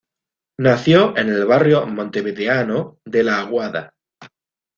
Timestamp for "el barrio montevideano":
1.29-2.97